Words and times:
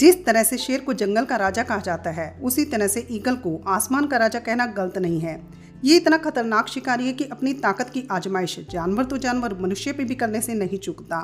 जिस 0.00 0.24
तरह 0.26 0.42
से 0.42 0.56
शेर 0.58 0.80
को 0.80 0.92
जंगल 0.94 1.24
का 1.24 1.36
राजा 1.36 1.62
कहा 1.62 1.78
जाता 1.80 2.10
है, 2.10 2.30
उसी 2.42 2.64
तरह 2.64 2.86
से 2.88 3.06
ईगल 3.10 3.34
को 3.36 3.60
आसमान 3.68 4.06
का 4.06 4.16
राजा 4.16 4.38
कहना 4.40 4.66
गलत 4.68 4.98
नहीं 4.98 5.20
है। 5.20 5.40
ये 5.84 5.96
इतना 5.96 6.16
खतरनाक 6.18 6.68
शिकारी 6.68 7.06
है 7.06 7.12
कि 7.12 7.24
अपनी 7.26 7.52
ताकत 7.56 7.90
की 7.90 8.06
आजमाइश 8.10 8.58
जानवर 8.70 9.04
तो 9.04 9.18
जानवर 9.18 9.54
मनुष्य 9.60 9.92
पे 9.92 10.04
भी 10.04 10.14
करने 10.14 10.40
से 10.40 10.54
नहीं 10.54 10.78
चूकता। 10.78 11.18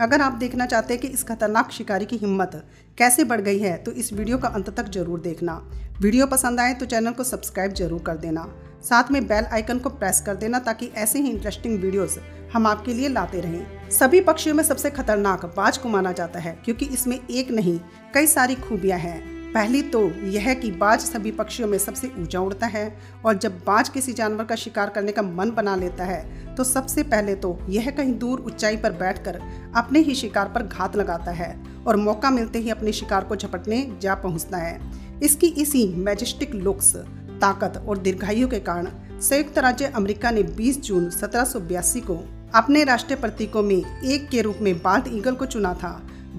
अगर 0.00 0.20
आप 0.20 0.32
देखना 0.34 0.66
चाहते 0.66 0.94
हैं 0.94 1.00
कि 1.00 1.08
इस 1.08 1.22
खतरनाक 1.24 1.70
शिकारी 1.72 2.06
की 2.06 2.16
हिम्मत 2.16 2.62
कैसे 2.98 3.24
बढ़ 3.24 3.40
गई 3.40 3.58
है 3.58 3.76
तो 3.78 3.92
इस 3.92 4.12
वीडियो 4.12 4.38
का 4.38 4.48
अंत 4.50 4.70
तक 4.70 4.90
ज़रूर 4.90 5.20
देखना। 5.20 5.54
वीडियो 6.00 6.26
पसंद 6.26 6.60
आए 6.60 6.74
तो 6.74 6.86
चैनल 6.86 7.12
को 7.12 7.24
सब्सक्राइब 7.24 7.72
ज़रूर 7.74 8.02
कर 8.02 8.16
देना। 8.18 8.48
साथ 8.84 9.10
में 9.10 9.26
बेल 9.26 9.44
आइकन 9.44 9.78
को 9.78 9.90
प्रेस 9.90 10.20
कर 10.20 10.36
देना 10.36 10.58
ताकि 10.58 10.90
ऐसे 10.96 11.18
ही 11.18 11.30
इंटरेस्टिंग 11.30 11.78
वीडियोस 11.80 12.18
हम 12.52 12.66
आपके 12.66 12.94
लिए 12.94 13.08
लाते 13.08 13.40
रहें। 13.40 13.90
सभी 13.90 14.20
पक्षियों 14.20 14.56
में 14.56 14.64
सबसे 14.64 14.90
खतरनाक 14.90 15.44
बाज 15.46 15.78
को 15.78 15.88
माना 15.88 16.12
जाता 16.12 16.40
है, 16.40 16.58
क्योंकि 16.64 16.86
इसमें 16.86 17.18
एक 17.20 17.50
नहीं, 17.50 17.78
कई 18.14 18.26
सारी 18.26 18.54
खूबियाँ 18.54 18.98
हैं। 18.98 19.32
पहली 19.52 19.80
तो 19.82 20.00
यह 20.24 20.52
कि 20.54 20.70
बाज 20.70 21.00
सभी 21.00 21.30
पक्षियों 21.30 21.68
में 21.68 21.76
सबसे 21.78 22.10
ऊँचा 22.20 22.40
उड़ता 22.40 22.66
है 22.66 22.96
और 23.24 23.38
जब 23.38 23.58
बाज 23.58 23.88
किसी 23.88 24.12
जानवर 24.12 24.44
का 24.44 24.54
शिकार 24.54 24.90
करने 24.90 25.12
का 25.12 25.22
मन 25.22 25.50
बना 25.50 25.74
लेता 25.76 26.04
है 26.04 26.54
तो 26.54 26.64
सबसे 26.64 27.02
पहले 27.02 27.34
तो 27.34 27.58
यह 27.68 27.90
कहीं 27.90 28.18
दूर 28.18 28.40
ऊंचाई 28.40 28.76
पर 28.76 28.92
बैठकर 28.92 29.40
अपने 29.76 29.98
ही 29.98 30.14
शिकार 30.14 30.48
पर 30.48 30.62
घात 30.62 30.96
लगाता 30.96 31.30
है 31.30 31.54
और 31.86 31.96
मौका 31.96 32.30
मिलते 32.30 32.58
ही 32.58 32.70
अपने 32.70 32.92
शिकार 32.92 33.24
को 33.24 33.36
झपटने 33.36 33.86
जा 34.02 34.14
पहुँचता 34.14 34.58
है। 34.58 34.80
इसकी 35.22 35.46
इसी 35.46 35.86
मैजेस्टिक 35.96 36.54
लुक्स 36.54 36.94
ताकत 37.40 37.82
और 37.88 37.98
दीर्घायु 37.98 38.48
के 38.48 38.60
कारण 38.60 38.88
संयुक्त 39.20 39.58
राज्य 39.58 39.86
अमेरिका 39.86 40.30
ने 40.30 40.42
20 40.56 40.80
जून 40.80 41.08
सत्रह 41.10 41.44
सौ 41.44 41.60
बयासी 41.60 42.00
को 42.00 42.18
अपने 42.54 42.84
राष्ट्रीय 42.84 43.20
प्रतीकों 43.20 43.62
में 43.62 43.76
एक 43.76 44.28
के 44.28 44.42
रूप 44.42 44.58
में 44.60 44.76
बाल्ट 44.78 45.08
ईगल 45.08 45.34
को 45.34 45.46
चुना 45.46 45.72
था। 45.74 45.90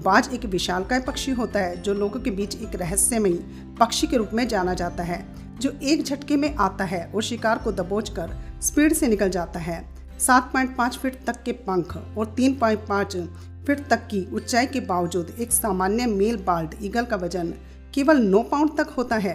बाज 0.04 0.28
एक 0.34 0.44
विशालकाय 0.44 1.00
पक्षी 1.00 1.32
होता 1.32 1.60
है, 1.60 1.80
जो 1.82 1.94
लोगों 1.94 2.20
के 2.20 2.30
बीच 2.30 2.56
एक 2.56 2.74
रहस्यमयी 2.74 3.38
पक्षी 3.80 4.06
के 4.06 4.16
रूप 4.16 4.30
में 4.34 4.46
जाना 4.48 4.74
जाता 4.74 5.02
है, 5.02 5.24
जो 5.60 5.72
एक 5.82 6.02
झटके 6.04 6.36
में 6.36 6.54
आता 6.54 6.84
है 6.84 7.04
और 7.14 7.22
शिकार 7.22 7.58
को 7.58 7.72
दबोच 7.72 8.08
कर 8.08 8.36
स्पीड 8.62 8.92
से 8.92 9.08
निकल 9.08 9.30
जाता 9.30 9.60
है। 9.60 9.78
7.5 10.20 10.98
फीट 10.98 11.18
तक 11.26 11.42
के 11.42 11.52
पंख 11.52 11.96
और 12.18 12.34
3.5 12.36 13.28
फीट 13.66 13.86
तक 13.88 14.06
की 14.06 14.26
ऊंचाई 14.34 14.66
के 14.66 14.80
बावजूद 14.80 15.34
एक 15.40 15.52
सामान्य 15.52 16.06
मेल 16.06 16.36
बाल्ट 16.36 16.74
ईगल 16.82 17.04
का 17.04 17.16
वज़न 17.16 17.52
केवल 17.94 18.18
9 18.24 18.42
पाउंड 18.42 18.76
तक 18.76 18.90
होता 18.90 19.16
है। 19.16 19.34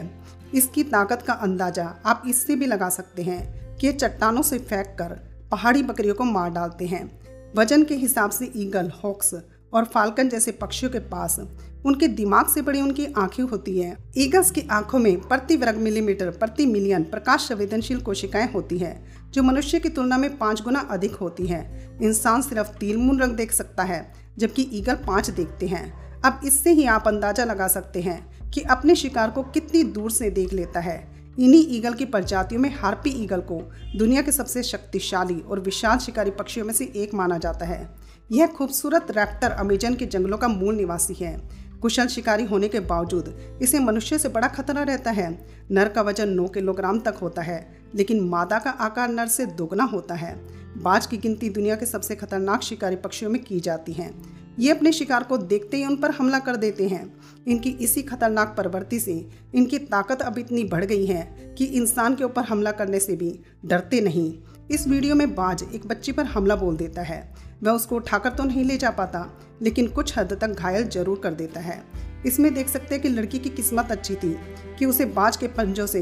इसकी 0.54 0.84
ताकत 0.84 1.22
का 1.22 1.34
अंदाज़ा 1.34 1.84
आप 2.06 2.24
इससे 2.28 2.56
भी 2.56 2.66
लगा 2.66 2.90
सकते 2.90 3.24
हैं 3.24 3.78
कि 3.78 3.92
चट्टानों 3.92 4.42
से 4.42 4.60
फेंक 4.60 4.96
कर 5.00 5.14
पहाड़ी 5.52 5.84
बकरियों 5.84 6.16
को 6.16 6.24
मार 6.24 6.50
डालते 6.50 6.86
हैं। 6.86 7.10
वज़न 7.58 7.84
के 7.84 7.96
हिसाब 7.96 8.32
से 8.32 8.52
ईगल, 8.56 8.92
हॉक्स 9.04 9.34
और 9.74 9.86
फाल्कन 9.86 10.30
जैसे 10.30 10.52
पक्षियों 10.52 10.92
के 10.92 11.00
पास 11.00 11.40
उनके 11.86 12.08
दिमाग 12.08 12.48
से 12.48 12.62
बड़ी 12.62 12.82
उनकी 12.82 13.06
आँखें 13.18 13.44
होती 13.44 13.80
है। 13.80 13.98
ईगल्स 14.18 14.52
की 14.52 14.62
आँखों 14.72 15.00
में 15.00 15.22
प्रति 15.22 15.56
वर्ग 15.56 15.76
मिलीमीटर, 15.76 16.30
प्रति 16.30 16.66
मिलियन 16.66 17.04
प्रकाश 17.04 17.48
संवेदनशील 17.48 18.00
कोशिकाएँ 18.00 18.52
होती 18.54 18.78
है, 18.78 18.94
जो 19.32 19.44
मनुष्य 19.44 19.80
की 19.80 19.90
तुलना 19.90 20.18
में 20.18 20.38
पाँच 20.38 20.62
गुना 20.62 20.80
अधिक 20.80 21.16
होती 21.16 21.48
है। 21.48 21.62
इंसान 22.02 22.42
सिर्फ़ 22.42 22.78
तीन 22.78 23.20
रंग 23.20 23.36
देख 23.36 23.52
सकता 23.52 23.84
है, 23.84 24.12
जबकि 24.38 24.70
ईगल 24.74 24.96
पाँच 25.08 25.30
देखते 25.30 25.68
हैं। 25.68 26.22
अब 26.22 26.42
इससे 26.46 26.72
ही 26.72 26.86
आप 26.86 27.08
अंदाज़ा 27.08 27.44
लगा 27.44 27.68
सकते 27.68 28.02
हैं 28.02 28.41
कि 28.54 28.62
अपने 28.62 28.96
शिकार 28.96 29.32
को 29.32 29.44
कितनी 29.44 29.84
दूर 29.84 30.12
से 30.12 30.30
देख 30.30 30.54
लेता 30.54 30.80
है। 30.80 31.00
इन्हीं 31.40 31.66
ईगल 31.70 31.94
की 31.94 32.06
प्रजातियों 32.06 32.62
में 32.62 32.70
हार्पी 32.76 33.10
ईगल 33.10 33.42
को 33.42 33.62
दुनिया 33.96 34.22
के 34.22 34.32
सबसे 34.32 34.64
शक्तिशाली 34.64 35.40
और 35.40 35.60
विशाल 35.60 35.98
शिकारी 35.98 36.32
पक्षियों 36.32 36.66
में 36.66 36.74
से 36.74 36.92
एक 36.96 37.14
माना 37.14 37.38
जाता 37.38 37.66
है। 37.66 37.90
यह 38.32 38.48
खूबसूरत 38.48 39.08
रैप्टर 39.12 39.52
अमेजन 39.52 39.96
के 39.96 40.06
जंगलों 40.06 40.38
का 40.38 40.48
मूल 40.48 40.76
निवासी 40.76 41.14
है। 41.14 41.42
कुशल 41.82 42.08
शिकारी 42.08 42.44
होने 42.44 42.68
के 42.68 42.80
बावजूद 42.80 43.60
इसे 43.62 43.80
मनुष्य 43.80 44.18
से 44.18 44.30
बड़ा 44.30 44.48
खतरा 44.48 44.84
रहता 44.84 45.12
है। 45.12 45.30
नर 45.72 45.90
का 45.90 46.02
वज़न 46.02 46.30
9 46.30 46.48
किलोग्राम 46.48 47.00
तक 47.00 47.16
होता 47.22 47.42
है, 47.42 47.78
लेकिन 47.96 48.20
मादा 48.22 48.60
का 48.60 48.70
आकार 48.70 49.10
नर 49.10 49.28
से 49.28 49.46
दोगुना 49.46 49.84
होता 49.84 50.16
है। 50.16 50.36
बाज 50.78 51.06
की 51.06 51.18
गिनती 51.18 51.50
दुनिया 51.50 51.76
के 51.76 51.86
सबसे 51.86 52.16
खतरनाक 52.16 52.62
शिकारी 52.62 52.96
पक्षियों 52.96 53.32
में 53.32 53.44
की 53.44 53.60
जाती 53.60 53.94
है। 53.94 54.12
ये 54.60 54.72
अपने 54.72 54.92
शिकार 54.92 55.24
को 55.24 55.38
देखते 55.38 55.78
ही 55.78 55.86
उन 55.86 55.96
पर 55.96 56.12
हमला 56.12 56.40
कर 56.40 56.56
देते 56.56 56.88
हैं। 56.88 57.04
इनकी 57.48 57.70
इसी 57.82 58.02
खतरनाक 58.02 58.48
प्रवृत्ति 58.56 59.00
से 59.00 59.14
इनकी 59.56 59.78
ताकत 59.80 60.22
अब 60.22 60.38
इतनी 60.38 60.64
बढ़ 60.64 60.86
गई 60.86 61.06
है 61.06 61.24
कि 61.58 61.66
इंसान 61.66 62.16
के 62.16 62.24
ऊपर 62.24 62.44
हमला 62.44 62.72
करने 62.72 63.00
से 63.00 63.16
भी 63.16 63.34
डरते 63.66 64.02
नहीं। 64.02 64.34
इस 64.72 64.88
वीडियो 64.88 65.16
में 65.16 65.34
बाज 65.36 65.64
एक 65.76 65.88
बच्ची 65.88 66.12
पर 66.12 66.26
हमला 66.26 66.56
बोल 66.56 66.78
देता 66.78 67.02
है। 67.02 67.22
वह 67.64 67.72
उसको 67.72 67.96
उठाकर 67.96 68.30
तो 68.30 68.44
नहीं 68.44 68.64
ले 68.64 68.78
जा 68.78 68.90
पाता, 68.90 69.28
लेकिन 69.62 69.88
कुछ 69.88 70.18
हद 70.18 70.38
तक 70.42 70.48
घायल 70.50 70.88
ज़रूर 70.90 71.20
कर 71.20 71.34
देता 71.34 71.60
है। 71.60 71.84
इसमें 72.26 72.54
देख 72.54 72.70
सकते 72.70 72.96
हैं 72.96 73.02
कि 73.04 73.10
लड़की 73.10 73.40
की 73.40 73.50
किस्मत 73.50 73.92
अच्छी 73.92 74.16
थी, 74.16 74.36
कि 74.80 74.86
उसे 74.86 75.06
बाज 75.08 75.38
के 75.38 75.48
पंजों 75.50 75.86
से 75.88 76.02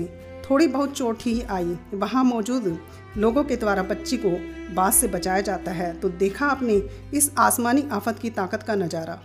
थोड़ी 0.50 0.68
बहुत 0.68 0.98
चोट 0.98 1.22
ही 1.22 1.42
आई। 1.42 1.78
वहाँ 1.94 2.24
मौजूद 2.24 2.78
लोगों 3.18 3.44
के 3.44 3.56
द्वारा 3.56 3.84
बच्ची 3.84 4.18
को 4.18 4.30
बाज 4.76 4.94
से 4.94 5.08
बचाया 5.08 5.42
जाता 5.42 5.72
है 5.72 5.94
तो 6.00 6.10
देखा 6.20 6.46
आपने 6.48 6.82
इस 7.14 7.32
आसमानी 7.38 7.88
आफत 7.92 8.20
की 8.20 8.30
ताकत 8.32 8.64
का 8.64 8.76
नज़ारा। 8.76 9.20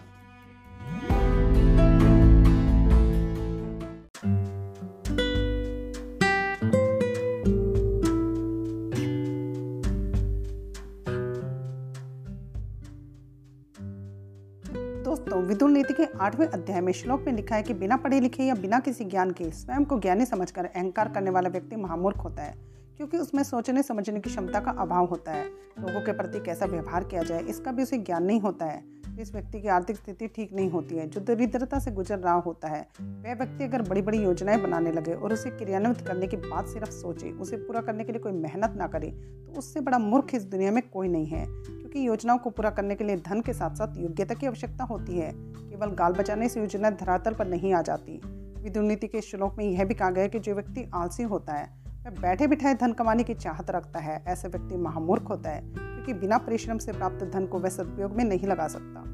दोस्तों 15.55 15.69
नीति 15.69 15.95
के 15.95 16.05
आठवें 16.19 16.47
अध्याय 16.47 16.81
में 16.81 16.93
श्लोक 16.93 17.21
में 17.21 17.33
लिखा 17.33 17.57
है 17.57 17.63
कि 17.63 17.75
बिना 17.75 17.97
पढ़े 17.97 18.19
लिखे 18.21 18.45
या 18.45 18.55
बिना 18.55 18.79
किसी 18.81 19.05
ज्ञान 19.05 19.31
के, 19.31 19.51
स्वयं 19.53 19.85
को 19.85 19.99
ज्ञानी 20.01 20.25
समझकर 20.27 20.65
अहंकार 20.65 21.09
करने 21.09 21.31
वाला 21.31 21.49
व्यक्ति 21.49 21.77
महामूर्ख 21.77 22.25
होता 22.25 22.43
है। 22.43 22.55
क्योंकि 22.97 23.19
उसमें 23.19 23.43
सोचने, 23.43 23.83
समझने 23.83 24.21
की 24.21 24.31
क्षमता 24.31 24.61
का 24.61 24.71
अभाव 24.71 25.05
होता 25.05 25.33
है। 25.33 25.45
लोगों 25.81 26.01
के 26.01 26.13
प्रति 26.13 26.41
कैसा 26.41 26.67
व्यवहार 26.67 27.05
किया 27.05 27.23
जाए, 27.23 27.43
इसका 27.43 27.73
भी 27.73 27.83
उसे 27.83 27.99
ज्ञान 27.99 28.25
नहीं 28.25 28.41
होता 28.41 28.67
है। 28.67 28.95
इस 29.21 29.33
व्यक्ति 29.33 29.61
की 29.61 29.69
आर्थिक 29.69 29.97
स्थिति 29.97 30.27
ठीक 30.27 30.53
नहीं 30.53 30.71
होती 30.71 30.95
है, 30.95 31.09
जो 31.09 31.21
दरिद्रता 31.21 31.79
से 31.79 31.91
गुजर 31.91 32.19
रहा 32.19 32.35
होता 32.35 32.69
है, 32.69 32.89
वह 33.01 33.35
व्यक्ति 33.35 33.65
अगर 33.65 33.83
बड़ी 33.83 34.03
बड़ी 34.03 34.19
योजनाएँ 34.19 34.63
बनाने 34.63 34.93
लगे 34.93 35.15
और 35.15 35.33
उसे 35.33 35.51
क्रियान्वित 35.51 36.01
करने 36.01 36.27
की 36.27 36.37
बात 36.37 36.67
सिर्फ़ 36.67 36.91
सोचे, 36.91 37.31
उसे 37.31 37.57
पूरा 37.57 37.81
करने 37.81 38.05
के 38.05 38.13
लिए 38.13 38.21
कोई 38.21 38.33
मेहनत 38.33 38.75
ना 38.77 38.87
करे 38.87 39.11
तो 39.11 39.59
उससे 39.59 39.81
बड़ा 39.81 39.99
मूर्ख 39.99 40.35
इस 40.35 40.45
दुनिया 40.45 40.73
में 40.73 40.83
कोई 40.89 41.09
नहीं 41.09 41.27
है। 41.27 41.47
क्योंकि 41.49 42.07
योजनाओं 42.09 42.39
को 42.39 42.51
पूरा 42.51 42.71
करने 42.71 42.95
के 42.95 43.05
लिए 43.05 43.17
धन 43.17 43.41
के 43.41 43.53
साथ 43.53 43.71
साथ 43.71 43.97
योग्यता 43.97 44.35
की 44.35 44.47
आवश्यकता 44.47 44.85
होती 44.85 45.19
है। 45.19 45.33
केवल 45.37 45.91
गाल 45.91 46.13
बचाने 46.13 46.49
से 46.49 46.61
योजना 46.61 46.91
धरातल 46.91 47.35
पर 47.35 47.47
नहीं 47.47 47.75
आ 47.75 47.83
जाती। 47.83 48.21
विदुर्नीति 48.63 49.07
के 49.07 49.21
श्लोक 49.21 49.55
में 49.59 49.65
यह 49.65 49.85
भी 49.85 49.95
कहा 49.95 50.11
गया 50.11 50.27
कि 50.27 50.39
जो 50.39 50.55
व्यक्ति 50.55 50.91
आलसी 50.95 51.23
होता 51.23 51.53
है 51.53 51.84
वह 52.05 52.11
बैठे 52.11 52.47
बिठाए 52.47 52.75
धन 52.75 52.93
कमाने 52.93 53.25
की 53.25 53.35
चाहत 53.35 53.71
रखता 53.71 54.01
है। 54.01 54.23
ऐसे 54.29 54.49
व्यक्ति 54.49 54.77
महामूर्ख 54.77 55.29
होता 55.29 55.51
है, 55.51 55.61
क्योंकि 55.61 56.13
बिना 56.13 56.39
परिश्रम 56.39 56.79
से 56.79 56.93
प्राप्त 56.93 57.25
धन 57.25 57.47
को 57.47 57.59
वह 57.59 57.69
सदुपयोग 57.69 58.17
में 58.17 58.25
नहीं 58.25 58.47
लगा 58.47 58.67
सकता। 58.69 59.05